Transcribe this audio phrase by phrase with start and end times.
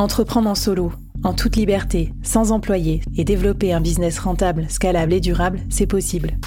[0.00, 0.92] Entreprendre en solo,
[1.24, 6.38] en toute liberté, sans employé et développer un business rentable, scalable et durable, c'est possible.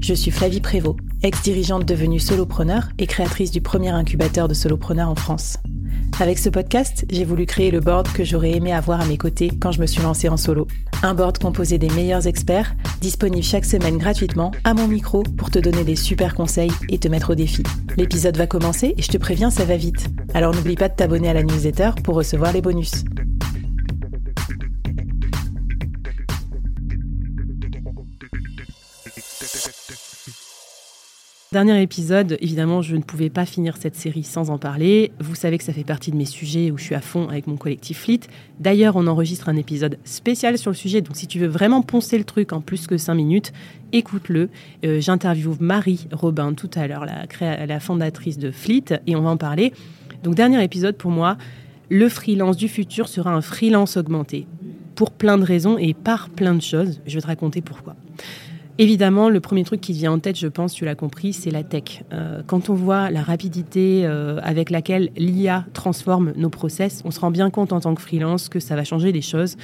[0.00, 5.14] Je suis Flavie Prévost, ex-dirigeante devenue solopreneur et créatrice du premier incubateur de solopreneurs en
[5.14, 5.58] France.
[6.20, 9.52] Avec ce podcast, j'ai voulu créer le board que j'aurais aimé avoir à mes côtés
[9.60, 10.66] quand je me suis lancée en solo.
[11.04, 15.60] Un board composé des meilleurs experts, disponible chaque semaine gratuitement à mon micro pour te
[15.60, 17.62] donner des super conseils et te mettre au défi.
[17.96, 20.08] L'épisode va commencer et je te préviens, ça va vite.
[20.34, 23.04] Alors n'oublie pas de t'abonner à la newsletter pour recevoir les bonus.
[31.50, 35.12] Dernier épisode, évidemment, je ne pouvais pas finir cette série sans en parler.
[35.18, 37.46] Vous savez que ça fait partie de mes sujets où je suis à fond avec
[37.46, 38.20] mon collectif Fleet.
[38.60, 42.18] D'ailleurs, on enregistre un épisode spécial sur le sujet, donc si tu veux vraiment poncer
[42.18, 43.54] le truc en plus que 5 minutes,
[43.92, 44.50] écoute-le.
[44.84, 49.30] Euh, j'interviewe Marie Robin tout à l'heure, la, la fondatrice de Fleet, et on va
[49.30, 49.72] en parler.
[50.24, 51.38] Donc, dernier épisode pour moi,
[51.88, 54.46] le freelance du futur sera un freelance augmenté.
[54.96, 57.00] Pour plein de raisons et par plein de choses.
[57.06, 57.96] Je vais te raconter pourquoi.
[58.80, 61.64] Évidemment, le premier truc qui vient en tête, je pense, tu l'as compris, c'est la
[61.64, 62.04] tech.
[62.12, 67.18] Euh, quand on voit la rapidité euh, avec laquelle l'IA transforme nos process, on se
[67.18, 69.56] rend bien compte en tant que freelance que ça va changer les choses.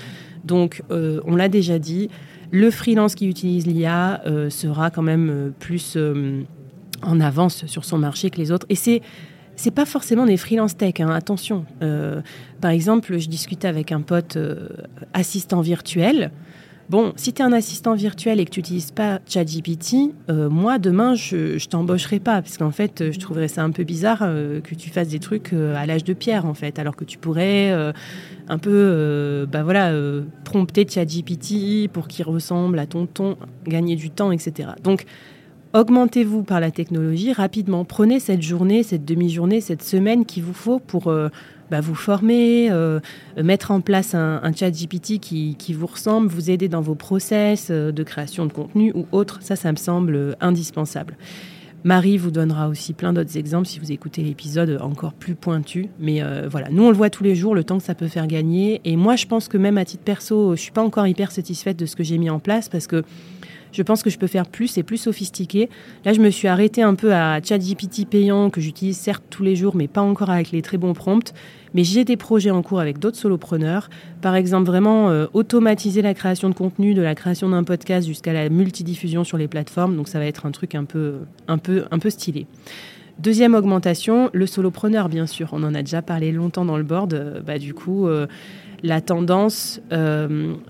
[0.44, 2.10] Donc, euh, on l'a déjà dit,
[2.50, 5.96] le freelance qui utilise l'IA sera quand même plus
[7.02, 8.66] en avance sur son marché que les autres.
[8.68, 9.00] Et c'est
[9.56, 11.64] c'est pas forcément des freelance tech, hein, attention.
[12.60, 14.36] par exemple, je discutais avec un pote
[15.12, 16.32] assistant virtuel.
[16.90, 20.78] Bon, si tu es un assistant virtuel et que tu n'utilises pas ChatGPT, euh, moi,
[20.78, 24.60] demain, je ne t'embaucherai pas, parce qu'en fait, je trouverais ça un peu bizarre euh,
[24.60, 27.16] que tu fasses des trucs euh, à l'âge de pierre, en fait, alors que tu
[27.16, 27.72] pourrais
[28.48, 29.92] un peu, bah voilà,
[30.44, 34.70] prompter ChatGPT pour qu'il ressemble à ton ton, gagner du temps, etc.
[34.82, 35.04] Donc,
[35.72, 37.84] augmentez-vous par la technologie rapidement.
[37.84, 41.12] Prenez cette journée, cette demi-journée, cette semaine qu'il vous faut pour
[41.70, 43.00] bah, vous former, euh,
[43.42, 47.92] mettre en place un, chat GPT qui, vous ressemble, vous aider dans vos process euh,
[47.92, 49.38] de création de contenu ou autre.
[49.40, 51.16] Ça, ça me semble indispensable.
[51.84, 55.90] Marie vous donnera aussi plein d'autres exemples si vous écoutez l'épisode encore plus pointu.
[56.00, 58.08] Mais euh, voilà, nous on le voit tous les jours, le temps que ça peut
[58.08, 58.80] faire gagner.
[58.86, 61.78] Et moi je pense que même à titre perso, je suis pas encore hyper satisfaite
[61.78, 63.04] de ce que j'ai mis en place parce que
[63.74, 65.68] je pense que je peux faire plus et plus sophistiqué.
[66.04, 69.56] Là, je me suis arrêtée un peu à ChatGPT payant que j'utilise certes tous les
[69.56, 71.34] jours, mais pas encore avec les très bons prompts.
[71.74, 73.90] Mais j'ai des projets en cours avec d'autres solopreneurs.
[74.22, 78.32] Par exemple, vraiment euh, automatiser la création de contenu, de la création d'un podcast jusqu'à
[78.32, 79.96] la multidiffusion sur les plateformes.
[79.96, 81.16] Donc ça va être un truc un peu,
[81.48, 82.46] un peu, un peu stylé.
[83.18, 85.50] Deuxième augmentation, le solopreneur, bien sûr.
[85.52, 87.14] On en a déjà parlé longtemps dans le board.
[87.14, 88.26] Euh, bah, du coup, euh,
[88.84, 89.80] la tendance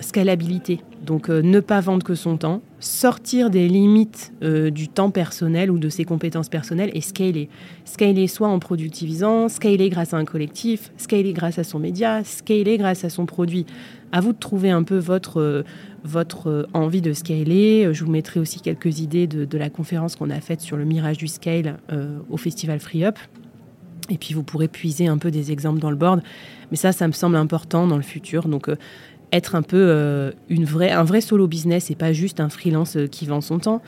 [0.00, 0.80] scalabilité.
[1.04, 5.78] Donc ne pas vendre que son temps, sortir des limites euh, du temps personnel ou
[5.78, 7.48] de ses compétences personnelles et scaler.
[7.84, 12.76] Scaler soit en productivisant, scaler grâce à un collectif, scaler grâce à son média, scaler
[12.76, 13.66] grâce à son produit.
[14.12, 15.64] À vous de trouver un peu votre, euh,
[16.04, 17.88] votre euh, envie de scaler.
[17.92, 21.16] Je vous mettrai aussi quelques idées de, la conférence qu'on a faite sur le mirage
[21.16, 21.78] du scale
[22.28, 23.18] au festival Free Up.
[24.10, 26.22] Et puis vous pourrez puiser un peu des exemples dans le board.
[26.70, 28.48] Mais ça, ça me semble important dans le futur.
[28.48, 28.68] Donc
[29.34, 33.26] être un peu euh, un vrai solo business et pas juste un freelance euh, qui
[33.26, 33.82] vend son temps.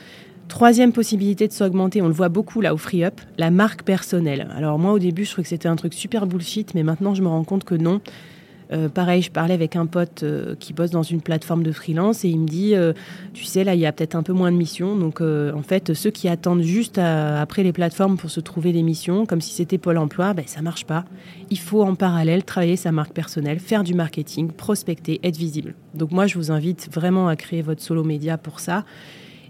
[0.48, 4.48] Troisième possibilité de s'augmenter, on le voit beaucoup là au Free Up, la marque personnelle.
[4.54, 7.22] Alors moi au début je trouvais que c'était un truc super bullshit, mais maintenant je
[7.22, 8.00] me rends compte que non.
[8.72, 12.24] Euh, pareil, je parlais avec un pote euh, qui bosse dans une plateforme de freelance
[12.24, 12.92] et il me dit, euh,
[13.32, 14.96] tu sais, là, il y a peut-être un peu moins de missions.
[14.96, 19.26] Donc, en fait, ceux qui attendent juste après les plateformes pour se trouver des missions,
[19.26, 21.04] comme si c'était Pôle Emploi, ben, ça marche pas.
[21.50, 25.74] Il faut en parallèle travailler sa marque personnelle, faire du marketing, prospecter, être visible.
[25.94, 28.84] Donc, moi, je vous invite vraiment à créer votre solo média pour ça.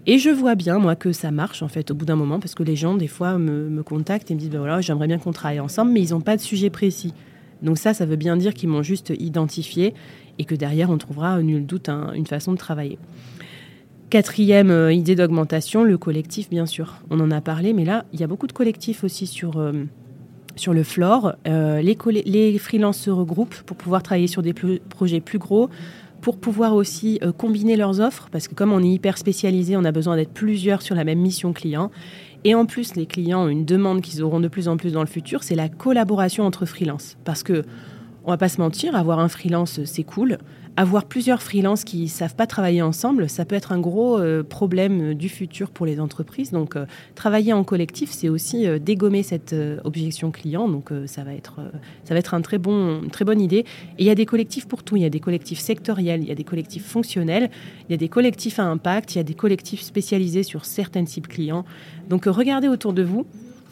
[0.09, 2.55] Et je vois bien, moi, que ça marche, en fait, au bout d'un moment, parce
[2.55, 5.33] que les gens, des fois, me, contactent et me disent, ben voilà, j'aimerais bien qu'on
[5.33, 7.13] travaille ensemble, mais ils n'ont pas de sujet précis.
[7.61, 9.93] Donc ça, ça veut bien dire qu'ils m'ont juste identifié
[10.39, 12.99] et que derrière, on trouvera, nul doute, une façon de travailler.
[14.09, 17.01] Quatrième euh, idée d'augmentation, le collectif, bien sûr.
[17.09, 19.73] On en a parlé, mais là, il y a beaucoup de collectifs aussi sur, euh,
[20.65, 21.33] le floor.
[21.45, 25.69] Euh, les, les freelances se regroupent pour pouvoir travailler sur des projets plus gros,
[26.21, 29.91] pour pouvoir aussi combiner leurs offres, parce que comme on est hyper spécialisé, on a
[29.91, 31.91] besoin d'être plusieurs sur la même mission client.
[32.43, 35.01] Et en plus, les clients ont une demande qu'ils auront de plus en plus dans
[35.01, 37.17] le futur, c'est la collaboration entre freelances.
[37.25, 37.63] Parce que,
[38.27, 40.37] on va pas se mentir, avoir un freelance, c'est cool
[40.77, 45.15] avoir plusieurs freelances qui savent pas travailler ensemble, ça peut être un gros euh, problème
[45.15, 46.51] du futur pour les entreprises.
[46.51, 46.85] Donc, euh,
[47.15, 50.69] travailler en collectif, c'est aussi euh, dégommer cette objection client.
[50.69, 51.59] Donc, ça va être,
[52.03, 53.65] ça va être très bon, une très bonne idée.
[53.97, 54.95] Et il y a des collectifs pour tout.
[54.95, 57.49] Il y a des collectifs sectoriels, il y a des collectifs fonctionnels,
[57.89, 61.07] il y a des collectifs à impact, il y a des collectifs spécialisés sur certaines
[61.07, 61.65] cibles clients.
[62.07, 63.25] Donc, regardez autour de vous.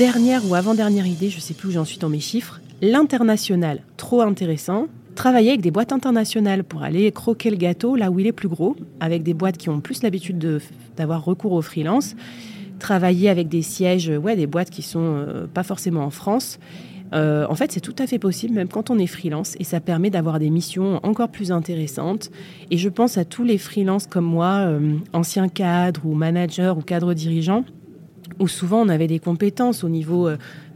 [0.00, 4.22] Dernière ou avant-dernière idée, je sais plus où j'en suis dans mes chiffres, L'international, trop
[4.22, 4.86] intéressant.
[5.14, 8.48] Travailler avec des boîtes internationales pour aller croquer le gâteau là où il est plus
[8.48, 10.62] gros, avec des boîtes qui ont plus l'habitude
[10.96, 12.16] d'avoir recours aux freelance.
[12.78, 16.58] Travailler avec des sièges, ouais, des boîtes qui sont euh, pas forcément en France.
[17.12, 19.80] Euh, en fait, c'est tout à fait possible, même quand on est freelance, et ça
[19.80, 22.30] permet d'avoir des missions encore plus intéressantes.
[22.70, 26.80] Et je pense à tous les freelances comme moi, euh, anciens cadres ou managers ou
[26.80, 27.66] cadres dirigeants,
[28.40, 30.28] où souvent on avait des compétences au niveau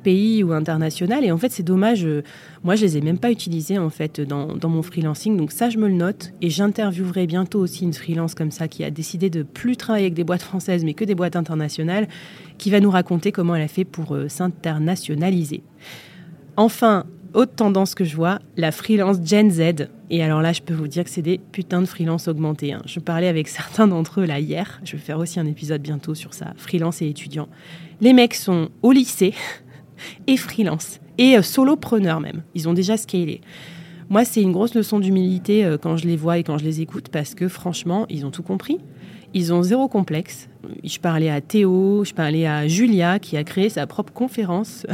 [0.04, 1.24] pays ou international.
[1.24, 2.04] Et en fait, c'est dommage.
[2.04, 2.22] Euh,
[2.62, 5.36] moi, je les ai même pas utilisés en fait dans, dans, mon freelancing.
[5.36, 6.32] Donc ça, je me le note.
[6.40, 10.14] Et j'interviewerai bientôt aussi une freelance comme ça qui a décidé de plus travailler avec
[10.14, 12.06] des boîtes françaises, mais que des boîtes internationales,
[12.58, 15.62] qui va nous raconter comment elle a fait pour euh, s'internationaliser.
[16.56, 19.88] Enfin, autre tendance que je vois, la freelance Gen Z.
[20.10, 22.72] Et alors là, je peux vous dire que c'est des putains de freelance augmentés.
[22.72, 22.82] Hein.
[22.86, 24.80] Je parlais avec certains d'entre eux là hier.
[24.84, 27.48] Je vais faire aussi un épisode bientôt sur ça, freelance et étudiants.
[28.00, 29.34] Les mecs sont au lycée,
[30.26, 32.42] et freelance et euh, solopreneur même.
[32.54, 33.40] Ils ont déjà scalé.
[34.10, 36.80] Moi, c'est une grosse leçon d'humilité euh, quand je les vois et quand je les
[36.80, 38.78] écoute parce que franchement, ils ont tout compris.
[39.34, 40.48] Ils ont zéro complexe.
[40.82, 44.86] Je parlais à Théo, je parlais à Julia qui a créé sa propre conférence,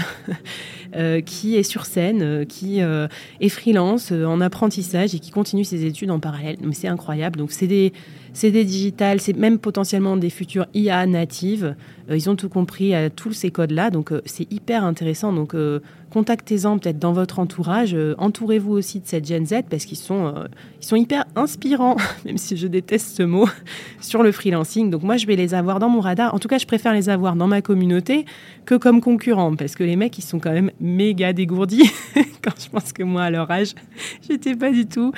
[0.97, 6.11] euh, qui est sur scène, qui est freelance en apprentissage et qui continue ses études
[6.11, 6.57] en parallèle.
[6.63, 7.39] Mais c'est incroyable.
[7.39, 7.93] Donc c'est des
[8.33, 11.75] c'est des digitales, c'est même potentiellement des futures IA natives.
[12.11, 15.33] Euh, ils ont tout compris à tous ces codes-là, donc euh, c'est hyper intéressant.
[15.33, 17.97] Donc euh, contactez-en peut-être dans votre entourage.
[18.19, 20.35] Entourez-vous aussi de cette Gen Z parce qu'ils sont,
[20.81, 23.49] ils sont hyper inspirants, même si je déteste ce mot,
[24.01, 24.91] sur le freelancing.
[24.91, 26.35] Donc moi, je vais les avoir dans mon radar.
[26.35, 28.25] En tout cas, je préfère les avoir dans ma communauté
[28.65, 31.91] que comme concurrents parce que les mecs, ils sont quand même méga dégourdis.
[32.43, 33.75] quand je pense que moi, à leur âge,
[34.29, 35.13] j'étais pas du tout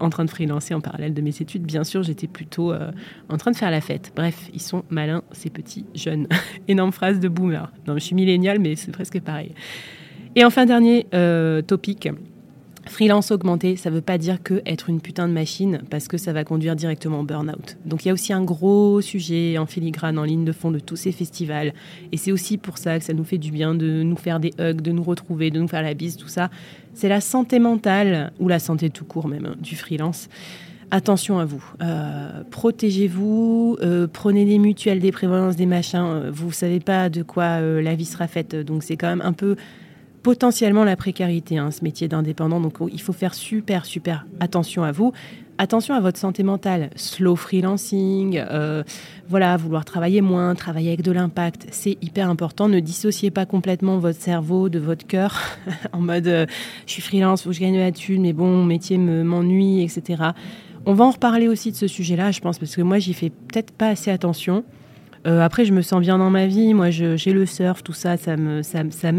[0.00, 1.62] en train de freelancer en parallèle de mes études.
[1.62, 2.90] Bien sûr, j'étais plutôt euh,
[3.28, 4.12] en train de faire la fête.
[4.14, 6.26] Bref, ils sont malins, ces petits jeunes.
[6.68, 7.72] Énorme phrase de boomer.
[7.86, 9.52] Non, je suis millénial, mais c'est presque pareil.
[10.36, 12.08] Et enfin, dernier euh, topic.
[12.86, 16.18] Freelance augmenté, ça ne veut pas dire que être une putain de machine, parce que
[16.18, 17.76] ça va conduire directement au burn-out.
[17.86, 20.78] Donc il y a aussi un gros sujet en filigrane, en ligne de fond de
[20.78, 21.72] tous ces festivals.
[22.12, 24.52] Et c'est aussi pour ça que ça nous fait du bien de nous faire des
[24.58, 26.50] hugs, de nous retrouver, de nous faire la bise, tout ça.
[26.92, 30.28] C'est la santé mentale, ou la santé tout court même, hein, du freelance
[30.90, 31.64] attention à vous.
[31.82, 36.30] Euh, protégez-vous, euh, prenez des mutuelles, des prévoyances, des machins.
[36.32, 38.54] Vous ne savez pas de quoi euh, la vie sera faite.
[38.54, 39.56] Donc c'est quand même un peu
[40.24, 42.60] potentiellement la précarité, hein, ce métier d'indépendant.
[42.60, 45.12] Donc il faut faire super, super attention à vous.
[45.56, 48.42] Attention à votre santé mentale, slow freelancing,
[49.28, 52.68] voilà, vouloir travailler moins, travailler avec de l'impact, c'est hyper important.
[52.68, 55.40] Ne dissociez pas complètement votre cerveau de votre cœur
[55.92, 56.48] en mode
[56.86, 60.32] je suis freelance, je gagne la thune, mais bon, mon métier m'ennuie, etc.
[60.86, 63.30] On va en reparler aussi de ce sujet-là, je pense, parce que moi, j'y fais
[63.30, 64.64] peut-être pas assez attention.
[65.26, 66.74] Euh, après, je me sens bien dans ma vie.
[66.74, 68.64] Moi, j'ai le surf, tout ça, ça m'aide.
[68.64, 69.12] Ça, ça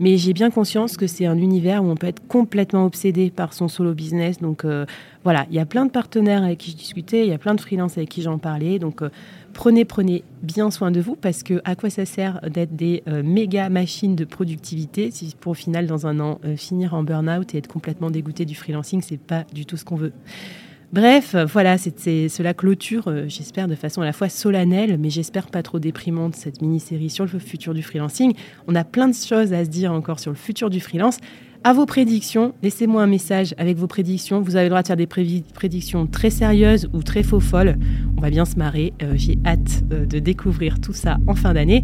[0.00, 3.52] mais j'ai bien conscience que c'est un univers où on peut être complètement obsédé par
[3.52, 4.38] son solo business.
[4.38, 4.84] Donc euh,
[5.22, 7.54] voilà, il y a plein de partenaires avec qui je discutais, il y a plein
[7.54, 8.80] de freelances avec qui j'en parlais.
[8.80, 9.10] Donc euh,
[9.52, 13.68] prenez, prenez bien soin de vous parce que à quoi ça sert d'être des méga
[13.68, 17.68] machines de productivité si pour au final, dans un an, finir en burn-out et être
[17.68, 20.12] complètement dégoûté du freelancing, c'est pas du tout ce qu'on veut.
[20.92, 25.46] Bref, voilà, c'est cela clôture, euh, j'espère, de façon à la fois solennelle, mais j'espère
[25.46, 28.34] pas trop déprimante, cette mini-série sur le futur du freelancing.
[28.68, 31.16] On a plein de choses à se dire encore sur le futur du freelance
[31.64, 32.54] à vos prédictions.
[32.62, 34.40] Laissez-moi un message avec vos prédictions.
[34.40, 37.78] Vous avez le droit de faire des prédictions très sérieuses ou très faux folles.
[38.16, 38.92] On va bien se marrer.
[39.02, 41.82] Euh, j'ai hâte euh, de découvrir tout ça en fin d'année.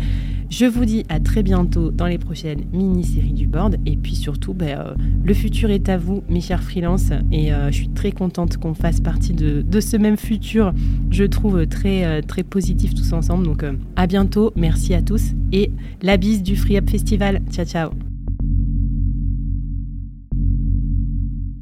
[0.50, 3.76] Je vous dis à très bientôt dans les prochaines mini-séries du board.
[3.86, 4.94] Et puis surtout, ben, euh,
[5.24, 7.10] le futur est à vous, mes chers freelances.
[7.30, 10.72] Et je suis très contente qu'on fasse partie de, ce même futur.
[11.10, 13.44] Je trouve très, très positif tous ensemble.
[13.44, 13.64] Donc
[13.96, 14.52] à bientôt.
[14.56, 15.34] Merci à tous.
[15.52, 15.70] Et
[16.02, 17.42] la bise du Free Up Festival.
[17.52, 18.07] Ciao, ciao.